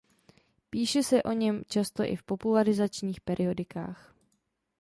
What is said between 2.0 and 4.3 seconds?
i v popularizačních periodikách.